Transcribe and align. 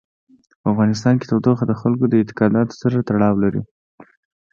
په 0.61 0.67
افغانستان 0.73 1.13
کې 1.17 1.29
تودوخه 1.29 1.65
د 1.67 1.73
خلکو 1.81 2.03
د 2.07 2.13
اعتقاداتو 2.19 2.73
سره 2.81 3.05
تړاو 3.09 3.35
لري. 3.43 3.61